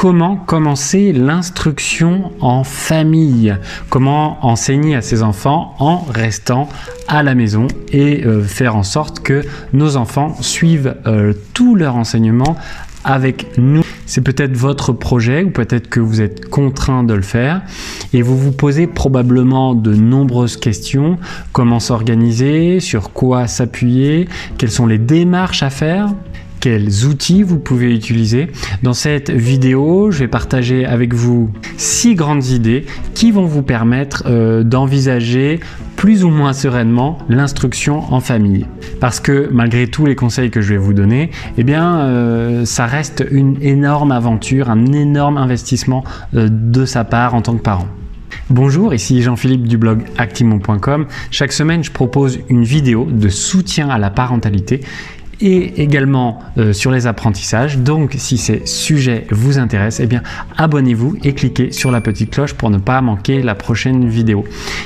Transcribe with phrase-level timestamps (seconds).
[0.00, 3.54] comment commencer l'instruction en famille,
[3.90, 6.70] comment enseigner à ses enfants en restant
[7.06, 9.42] à la maison et euh, faire en sorte que
[9.74, 12.56] nos enfants suivent euh, tout leur enseignement
[13.04, 13.82] avec nous?
[14.06, 17.60] C'est peut-être votre projet ou peut-être que vous êtes contraint de le faire
[18.14, 21.18] et vous vous posez probablement de nombreuses questions.
[21.52, 22.80] Comment s'organiser?
[22.80, 24.30] Sur quoi s'appuyer?
[24.56, 26.08] Quelles sont les démarches à faire?
[26.60, 28.48] Quels outils vous pouvez utiliser.
[28.82, 34.24] Dans cette vidéo, je vais partager avec vous six grandes idées qui vont vous permettre
[34.26, 35.60] euh, d'envisager
[35.96, 38.66] plus ou moins sereinement l'instruction en famille.
[39.00, 42.86] Parce que malgré tous les conseils que je vais vous donner, eh bien, euh, ça
[42.86, 46.04] reste une énorme aventure, un énorme investissement
[46.34, 47.88] euh, de sa part en tant que parent.
[48.48, 51.06] Bonjour, ici Jean-Philippe du blog actimon.com.
[51.30, 54.80] Chaque semaine, je propose une vidéo de soutien à la parentalité
[55.40, 57.78] et également euh, sur les apprentissages.
[57.78, 60.22] Donc si ces sujets vous intéressent, eh bien
[60.56, 64.44] abonnez-vous et cliquez sur la petite cloche pour ne pas manquer la prochaine vidéo.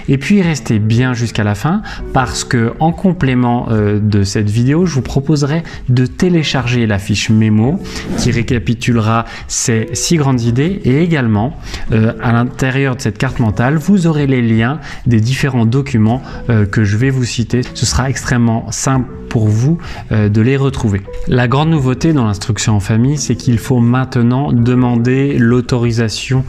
[0.09, 4.87] Et puis restez bien jusqu'à la fin parce que en complément euh, de cette vidéo,
[4.87, 7.81] je vous proposerai de télécharger la fiche mémo
[8.19, 11.59] qui récapitulera ces six grandes idées et également
[11.93, 16.23] euh, à l'intérieur de cette carte mentale, vous aurez les liens des différents documents
[16.71, 17.63] que je vais vous citer.
[17.75, 19.79] Ce sera extrêmement simple pour vous
[20.13, 21.01] de les retrouver.
[21.27, 26.45] La grande nouveauté dans l'instruction en famille, c'est qu'il faut maintenant demander l'autorisation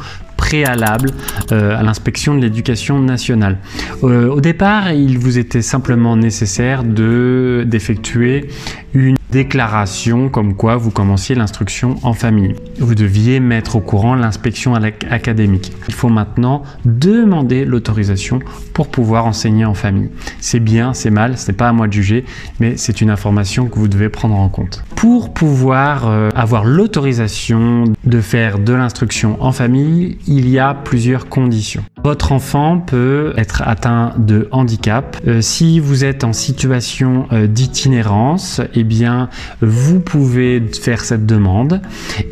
[0.45, 1.11] préalable
[1.51, 3.57] euh, à l'inspection de l'éducation nationale.
[4.03, 8.47] Euh, au départ, il vous était simplement nécessaire de d'effectuer
[8.95, 12.55] une déclaration comme quoi vous commenciez l'instruction en famille.
[12.79, 15.73] Vous deviez mettre au courant l'inspection académique.
[15.89, 18.39] Il faut maintenant demander l'autorisation
[18.73, 20.09] pour pouvoir enseigner en famille.
[20.39, 22.23] C'est bien, c'est mal, ce n'est pas à moi de juger,
[22.59, 24.83] mais c'est une information que vous devez prendre en compte.
[24.95, 31.27] Pour pouvoir euh, avoir l'autorisation de faire de l'instruction en famille, il y a plusieurs
[31.27, 31.83] conditions.
[32.05, 35.17] Votre enfant peut être atteint de handicap.
[35.27, 39.29] Euh, si vous êtes en situation euh, d'itinérance, eh bien,
[39.61, 41.81] vous pouvez faire cette demande.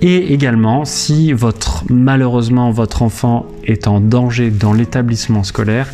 [0.02, 5.88] Et également, si votre, malheureusement, votre enfant est en danger dans l'établissement scolaire,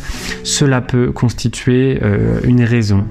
[0.44, 3.04] cela peut constituer euh, une raison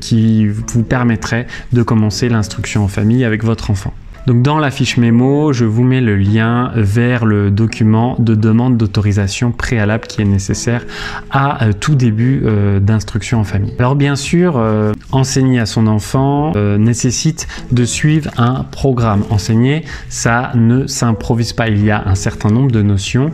[0.00, 3.94] qui vous permettrait de commencer l'instruction en famille avec votre enfant.
[4.26, 8.76] Donc dans la fiche mémo, je vous mets le lien vers le document de demande
[8.76, 10.84] d'autorisation préalable qui est nécessaire
[11.30, 13.72] à euh, tout début euh, d'instruction en famille.
[13.78, 19.24] Alors bien sûr, euh, enseigner à son enfant nécessite de suivre un programme.
[19.30, 21.68] Enseigner, ça ne s'improvise pas.
[21.68, 23.30] Il y a un certain nombre de notions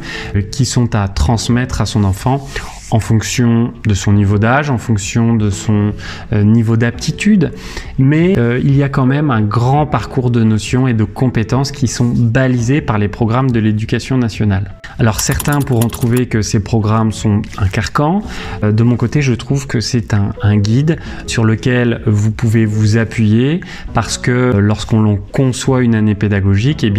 [0.51, 2.47] qui sont à transmettre à son enfant
[2.93, 5.93] en fonction de son niveau d'âge, en fonction de son
[6.33, 7.53] euh, niveau d'aptitude,
[7.99, 11.73] mais euh, il y a quand même un grand parcours de notions et de compétences
[11.73, 14.75] qui sont balisés par les programmes de l'éducation nationale.
[14.99, 18.23] Alors certains pourront trouver que ces programmes sont un carcan.
[18.63, 22.99] Euh, de mon côté, je trouve que c'est un, guide sur lequel vous pouvez vous
[22.99, 23.61] appuyer
[23.95, 26.93] parce que lorsqu'on conçoit une année pédagogique, eh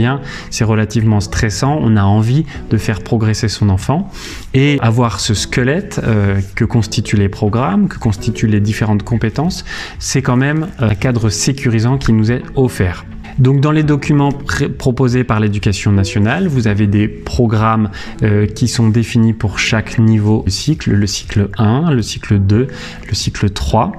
[0.49, 1.77] c'est relativement stressant.
[1.79, 4.09] On a envie de faire progresser son enfant
[4.53, 9.65] et avoir ce squelette euh, que constituent les programmes, que constituent les différentes compétences,
[9.99, 13.05] c'est quand même un cadre sécurisant qui nous est offert.
[13.39, 14.31] Donc dans les documents
[14.77, 17.89] proposés par l'éducation nationale, vous avez des programmes
[18.21, 22.67] euh, qui sont définis pour chaque niveau de cycle, le cycle 1, le cycle 2,
[23.07, 23.91] le cycle 3.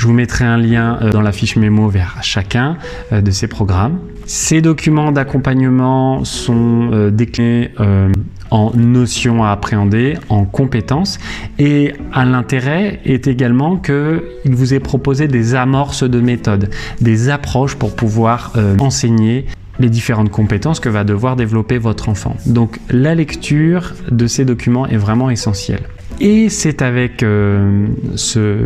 [0.00, 2.78] Je vous mettrai un lien euh, dans la fiche mémo vers chacun
[3.12, 3.98] de ces programmes.
[4.24, 7.70] Ces documents d'accompagnement sont déclinés
[8.50, 11.18] en notions à appréhender, en compétences.
[11.58, 17.76] Et à l'intérêt est également qu'il vous est proposé des amorces de méthodes, des approches
[17.76, 19.46] pour pouvoir euh, enseigner
[19.78, 22.36] les différentes compétences que va devoir développer votre enfant.
[22.46, 25.82] Donc la lecture de ces documents est vraiment essentielle.
[26.20, 27.86] Et c'est avec euh,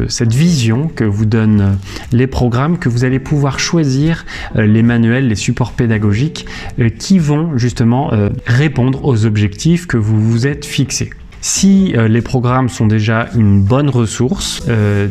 [0.08, 1.78] cette vision que vous donnent
[2.10, 4.24] les programmes que vous allez pouvoir choisir
[4.56, 6.46] euh, les manuels, les supports pédagogiques
[6.80, 8.10] euh, qui vont justement
[8.46, 11.10] répondre aux objectifs que vous vous êtes fixés.
[11.40, 14.62] Si les programmes sont déjà une bonne ressource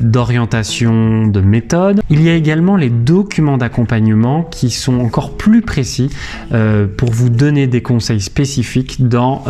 [0.02, 6.10] d'orientation, de méthode, il y a également les documents d'accompagnement qui sont encore plus précis
[6.98, 9.44] pour vous donner des conseils spécifiques dans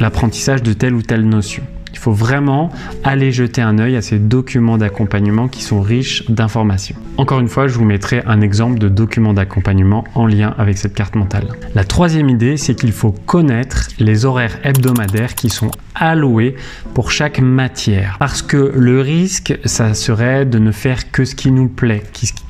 [0.00, 1.62] l'apprentissage de telle ou telle notion.
[1.98, 2.70] Faut vraiment
[3.02, 6.96] aller jeter un œil à ces documents d'accompagnement qui sont riches d'informations.
[7.16, 10.94] Encore une fois, je vous mettrai un exemple de document d'accompagnement en lien avec cette
[10.94, 11.48] carte mentale.
[11.74, 16.56] La troisième idée, c'est qu'il faut connaître les horaires hebdomadaires qui sont alloués
[16.92, 18.16] pour chaque matière.
[18.18, 22.02] Parce que le risque, ça serait de ne faire que ce qui nous plaît,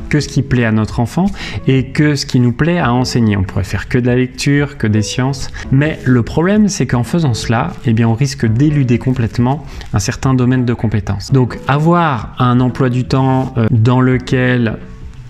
[0.09, 1.27] que ce qui plaît à notre enfant
[1.67, 3.37] et que ce qui nous plaît à enseigner.
[3.37, 5.51] On pourrait faire que de la lecture, que des sciences.
[5.73, 10.65] Mais le problème, c'est qu'en faisant cela, eh on risque d'éluder complètement un certain domaine
[10.65, 11.33] de compétences.
[11.33, 14.79] Donc, avoir un emploi du temps euh, dans lequel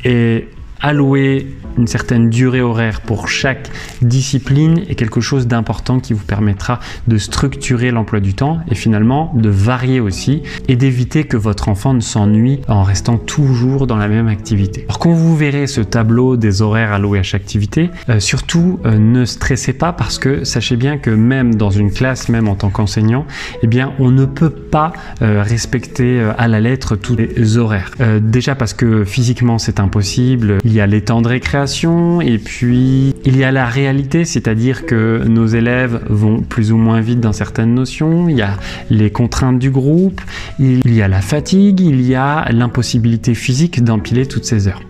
[0.04, 0.48] est
[0.80, 1.46] alloué
[1.78, 3.70] une certaine durée horaire pour chaque
[4.02, 9.32] discipline est quelque chose d'important qui vous permettra de structurer l'emploi du temps et finalement
[9.34, 14.08] de varier aussi et d'éviter que votre enfant ne s'ennuie en restant toujours dans la
[14.08, 14.84] même activité.
[14.88, 18.96] Alors quand vous verrez ce tableau des horaires alloués à chaque activité, euh, surtout euh,
[18.98, 22.70] ne stressez pas parce que sachez bien que même dans une classe, même en tant
[22.70, 23.26] qu'enseignant,
[23.62, 27.90] eh bien on ne peut pas euh, respecter à la lettre tous les horaires.
[28.20, 33.36] déjà parce que physiquement c'est impossible, il y a les temps récréation et puis il
[33.36, 37.74] y a la réalité, c'est-à-dire que nos élèves vont plus ou moins vite dans certaines
[37.74, 38.56] notions, il y a
[38.90, 40.20] les contraintes du groupe,
[40.58, 44.82] il y a la fatigue, il y a l'impossibilité physique d'empiler toutes ces heures.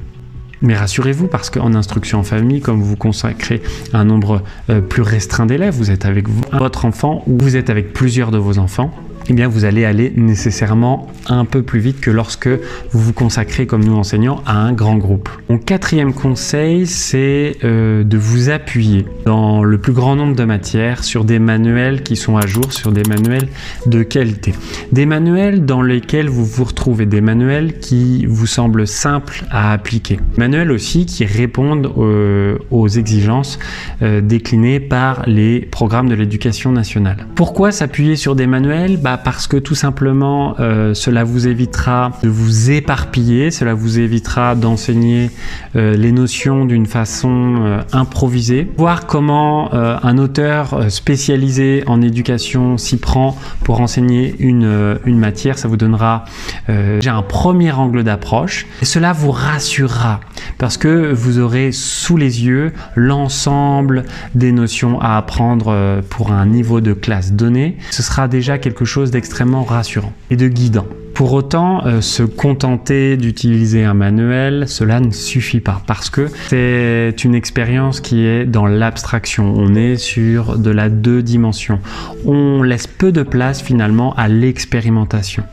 [0.62, 3.62] Mais rassurez-vous, parce qu'en instruction en famille, comme vous consacrez
[3.92, 7.92] un nombre euh, plus restreint d'élèves, vous êtes avec votre enfant ou vous êtes avec
[7.92, 8.90] plusieurs de vos enfants,
[9.28, 13.66] eh bien vous allez aller nécessairement un peu plus vite que lorsque vous vous consacrez
[13.66, 15.28] comme nous enseignants à un grand groupe.
[15.48, 21.04] Mon quatrième conseil, c'est euh, de vous appuyer dans le plus grand nombre de matières
[21.04, 23.48] sur des manuels qui sont à jour, sur des manuels
[23.86, 24.52] de qualité.
[24.92, 30.20] Des manuels dans lesquels vous vous retrouvez, des manuels qui vous semblent simples à appliquer.
[30.36, 33.58] Manuels aussi qui répondent euh, aux exigences
[34.02, 37.26] euh, déclinées par les programmes de l'éducation nationale.
[37.34, 38.98] Pourquoi s'appuyer sur des manuels?
[38.98, 44.55] Bah, parce que tout simplement euh, cela vous évitera de vous éparpiller, cela vous évitera
[44.55, 45.31] d'enseigner
[45.76, 52.96] euh, les notions d'une façon euh, improvisée, voir comment un auteur spécialisé en éducation s'y
[52.96, 56.25] prend pour enseigner une, une matière, ça vous donnera
[56.69, 60.20] déjà un premier angle d'approche et cela vous rassurera
[60.58, 66.81] parce que vous aurez sous les yeux l'ensemble des notions à apprendre pour un niveau
[66.81, 67.76] de classe donné.
[67.90, 70.86] Ce sera déjà quelque chose d'extrêmement rassurant et de guidant.
[71.14, 77.14] Pour autant, euh, se contenter d'utiliser un manuel, cela ne suffit pas parce que c'est
[77.22, 79.54] une expérience qui est dans l'abstraction.
[79.56, 81.78] On est sur de la deux dimensions.
[82.26, 85.44] On laisse peu de place finalement à l'expérimentation.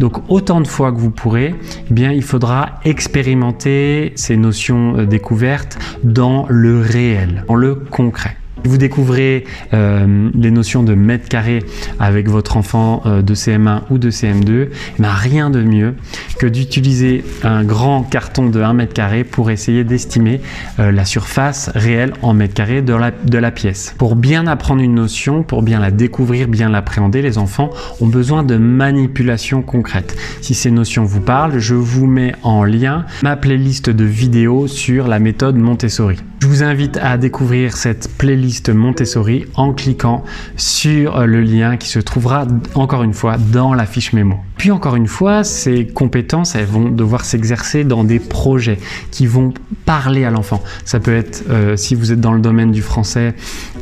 [0.00, 1.54] Donc autant de fois que vous pourrez,
[1.90, 8.36] eh bien il faudra expérimenter ces notions euh, découvertes dans le réel, dans le concret.
[8.64, 9.44] Vous découvrez
[9.74, 11.62] euh, les notions de mètre carré
[12.00, 14.68] avec votre enfant euh, de CM1 ou de CM2,
[14.98, 15.94] il n'y a rien de mieux
[16.38, 20.40] que d'utiliser un grand carton de 1 mètre carré pour essayer d'estimer
[20.78, 23.94] euh, la surface réelle en mètre carré de la, pièce.
[23.98, 27.70] Pour bien apprendre une notion, pour bien la découvrir, bien l'appréhender, les enfants
[28.00, 30.16] ont besoin de manipulation concrète.
[30.40, 35.06] Si ces notions vous parlent, je vous mets en lien ma playlist de vidéos sur
[35.06, 36.16] la méthode Montessori.
[36.40, 40.24] Je vous invite à découvrir cette playlist Montessori en cliquant
[40.56, 44.36] sur le lien qui se trouvera encore une fois dans la fiche mémo.
[44.56, 48.78] Puis encore une fois, ces compétences, elles vont devoir s'exercer dans des projets
[49.10, 49.52] qui vont
[49.84, 50.62] parler à l'enfant.
[50.84, 53.34] Ça peut être, euh, si vous êtes dans le domaine du français,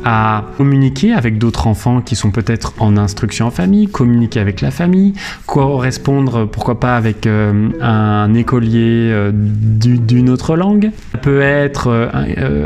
[0.03, 4.69] à communiquer avec d'autres enfants qui sont peut-être en instruction en famille, communiquer avec la
[4.69, 5.13] famille,
[5.45, 10.91] correspondre, pourquoi pas, avec euh, un écolier euh, d'une autre langue.
[11.13, 12.11] Ça peut être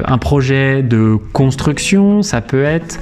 [0.06, 1.89] un projet de construction,
[2.22, 3.00] ça peut être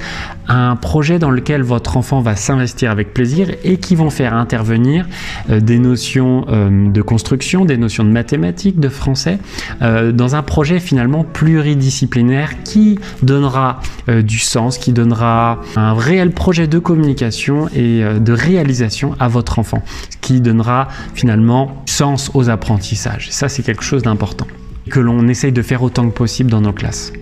[0.48, 5.06] un projet dans lequel votre enfant va s'investir avec plaisir et qui vont faire intervenir
[5.50, 9.38] euh, des notions euh, de construction, des notions de mathématiques, de français,
[9.82, 16.66] euh, dans un projet finalement pluridisciplinaire qui donnera du sens, qui donnera un réel projet
[16.66, 19.82] de communication et de réalisation à votre enfant,
[20.22, 23.28] qui donnera finalement sens aux apprentissages.
[23.30, 24.46] Ça, c'est quelque chose d'important
[24.88, 27.12] que l'on essaye de faire autant que possible dans nos classes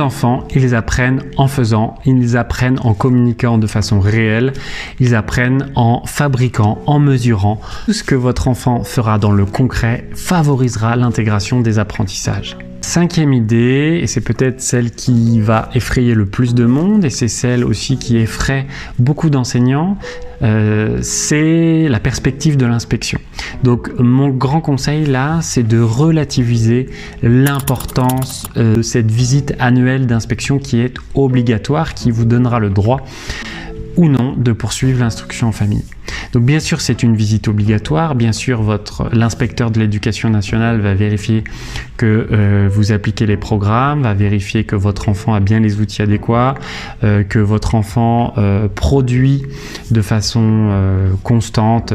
[0.00, 4.52] enfants, ils apprennent en faisant, ils apprennent en communiquant de façon réelle,
[5.00, 7.60] ils apprennent en fabriquant, en mesurant.
[7.86, 12.56] Tout ce que votre enfant fera dans le concret favorisera l'intégration des apprentissages.
[12.86, 17.26] Cinquième idée, et c'est peut-être celle qui va effrayer le plus de monde, et c'est
[17.26, 18.68] celle aussi qui effraie
[19.00, 19.98] beaucoup d'enseignants,
[20.42, 23.18] euh, c'est la perspective de l'inspection.
[23.64, 26.88] Donc mon grand conseil là, c'est de relativiser
[27.24, 33.04] l'importance euh, de cette visite annuelle d'inspection qui est obligatoire, qui vous donnera le droit
[33.96, 35.84] ou non de poursuivre l'instruction en famille.
[36.32, 38.14] Donc bien sûr, c'est une visite obligatoire.
[38.14, 38.62] Bien sûr,
[39.12, 41.44] l'inspecteur de l'éducation nationale va vérifier
[41.96, 46.02] que euh, vous appliquez les programmes, va vérifier que votre enfant a bien les outils
[46.02, 46.54] adéquats,
[47.04, 49.44] euh, que votre enfant euh, produit
[49.90, 50.36] de façon
[51.22, 51.92] constante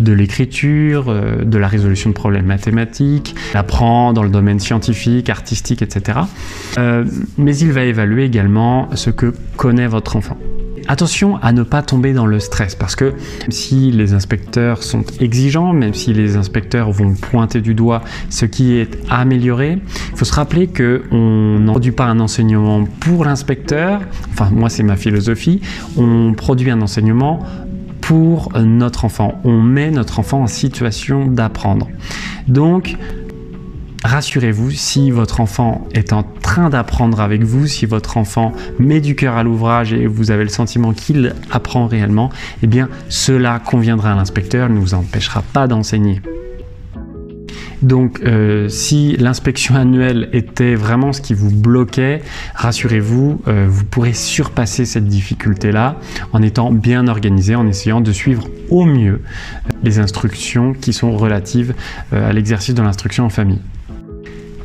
[0.00, 6.20] de l'écriture, de la résolution de problèmes mathématiques, apprend dans le domaine scientifique, artistique, etc.
[7.38, 10.36] mais il va évaluer également ce que connaît votre enfant.
[10.86, 13.14] Attention à ne pas tomber dans le stress parce que
[13.48, 18.74] si les inspecteurs sont exigeants, même si les inspecteurs vont pointer du doigt ce qui
[18.74, 19.78] est amélioré,
[20.12, 24.00] il faut se rappeler qu'on ne produit pas un enseignement pour l'inspecteur,
[24.32, 25.60] enfin moi c'est ma philosophie,
[25.96, 27.40] on produit un enseignement
[28.02, 29.40] pour notre enfant.
[29.44, 31.88] On met notre enfant en situation d'apprendre.
[32.46, 32.96] Donc,
[34.04, 39.16] rassurez-vous, si votre enfant est en train d'apprendre avec vous, si votre enfant met du
[39.16, 42.30] cœur à l'ouvrage et vous avez le sentiment qu'il apprend réellement,
[42.62, 46.20] eh bien cela conviendra à l'inspecteur, ne vous empêchera pas d'enseigner.
[47.82, 52.22] Donc, euh, si l'inspection annuelle était vraiment ce qui vous bloquait,
[52.54, 55.96] rassurez-vous, euh, vous pourrez surpasser cette difficulté-là
[56.32, 59.20] en étant bien organisé, en essayant de suivre au mieux
[59.82, 61.74] les instructions qui sont relatives
[62.14, 63.60] euh, à l'exercice de l'instruction en famille.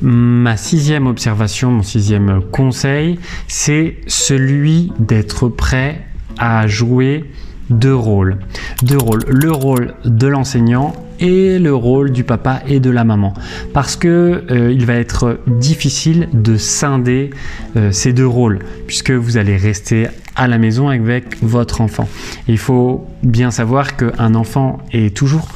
[0.01, 6.06] Ma sixième observation, mon sixième conseil, c'est celui d'être prêt
[6.38, 7.25] à jouer
[7.70, 8.38] deux rôles.
[8.82, 9.24] Deux rôles.
[9.27, 13.34] Le rôle de l'enseignant et le rôle du papa et de la maman.
[13.74, 17.32] Parce que euh, il va être difficile de scinder
[17.75, 22.08] euh, ces deux rôles, puisque vous allez rester à la maison avec votre enfant.
[22.48, 25.50] il faut bien savoir qu'un enfant est toujours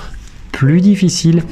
[0.54, 1.44] plus difficile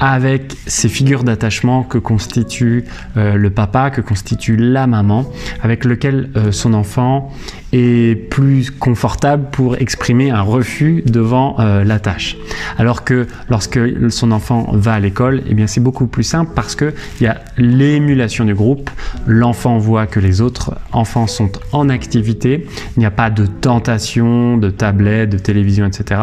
[0.00, 2.84] avec ces figures d'attachement que constitue
[3.16, 5.30] euh, le papa, que constitue la maman,
[5.62, 7.30] avec lequel euh, son enfant
[7.72, 12.36] est plus confortable pour exprimer un refus devant euh, la tâche.
[12.78, 13.78] Alors que lorsque
[14.10, 17.26] son enfant va à l'école, eh bien c'est beaucoup plus simple parce que il y
[17.26, 18.90] a l'émulation du groupe.
[19.26, 22.66] L'enfant voit que les autres enfants sont en activité.
[22.96, 26.20] Il n'y a pas de tentation, de tablette, de télévision, etc.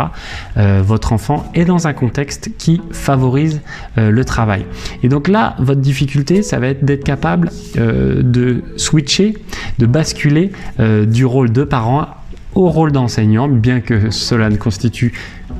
[0.56, 3.62] votre enfant est dans un contexte qui favorise
[3.98, 4.66] euh, le travail.
[5.04, 9.36] Et donc là, votre difficulté, ça va être d'être capable euh, de switcher,
[9.80, 12.08] de basculer euh, du rôle de parent
[12.56, 15.14] au rôle d'enseignant, bien que cela ne constitue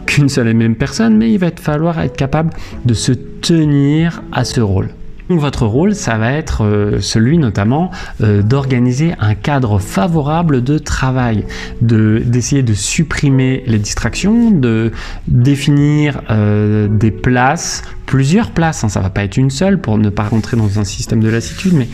[0.06, 2.52] qu'une seule et même personne, mais il va falloir être capable
[2.86, 4.90] de se tenir à ce rôle.
[5.30, 11.46] Votre rôle, ça va être euh, celui notamment euh, d'organiser un cadre favorable de travail,
[11.82, 14.92] d'essayer de, supprimer les distractions, de
[15.28, 20.10] définir euh, des places, plusieurs places, hein, ça va pas être une seule pour ne
[20.10, 21.88] pas rentrer dans un système de lassitude, mais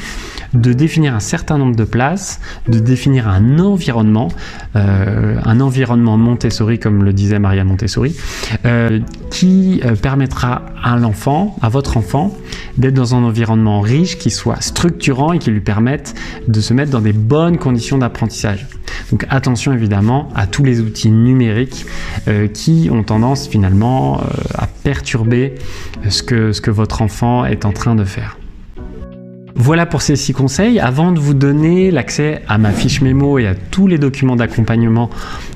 [0.54, 4.30] de définir un certain nombre de places, de définir un environnement,
[4.76, 8.16] euh, un environnement Montessori, comme le disait Maria Montessori,
[8.66, 12.36] euh, qui euh, permettra à l'enfant, à votre enfant,
[12.78, 16.16] d'être dans un environnement riche, qui soit structurant et qui lui permette
[16.48, 18.68] de se mettre dans des bonnes conditions d'apprentissage.
[19.12, 21.86] Donc attention évidemment à tous les outils numériques
[22.54, 24.22] qui ont tendance finalement
[24.56, 25.56] à perturber
[26.10, 28.38] ce que, ce que votre enfant est en train de faire.
[29.62, 30.80] Voilà pour ces six conseils.
[30.80, 35.10] Avant de vous donner l'accès à ma fiche mémo et à tous les documents d'accompagnement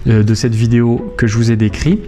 [0.08, 2.02] euh, de cette vidéo que je vous ai décrit,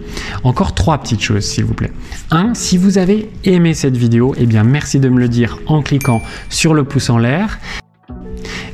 [0.44, 1.92] encore trois petites choses s'il vous plaît.
[2.30, 5.80] Un, si vous avez aimé cette vidéo, eh bien merci de me le dire en
[5.80, 7.58] cliquant sur le pouce en l'air.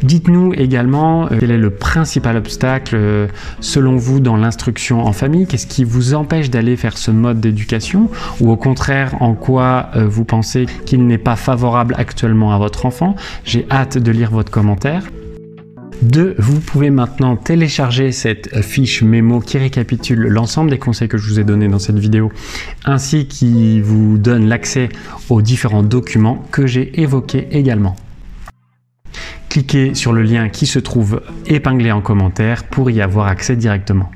[0.03, 3.29] Dites-nous également euh, quel est le principal obstacle euh,
[3.61, 8.11] selon vous dans l'instruction en famille, qu'est-ce qui vous empêche d'aller faire ce mode d'éducation?
[8.41, 12.85] Ou au contraire en quoi euh, vous pensez qu'il n'est pas favorable actuellement à votre
[12.85, 13.15] enfant?
[13.45, 15.05] J'ai hâte de lire votre commentaire.
[16.03, 16.35] 2.
[16.37, 21.39] Vous pouvez maintenant télécharger cette fiche mémo qui récapitule l'ensemble des conseils que je vous
[21.39, 22.33] ai donnés dans cette vidéo,
[22.85, 24.89] ainsi qui vous donne l'accès
[25.31, 27.95] aux différents documents que j'ai évoqués également
[29.53, 34.11] cliquez sur le lien qui se trouve épinglé en commentaire pour y avoir accès directement.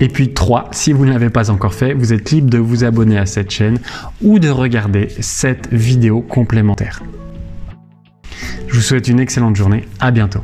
[0.00, 2.82] Et puis 3, si vous ne l'avez pas encore fait, vous êtes libre de vous
[2.82, 3.78] abonner à cette chaîne
[4.20, 7.04] ou de regarder cette vidéo complémentaire.
[8.66, 10.42] Je vous souhaite une excellente journée, à bientôt.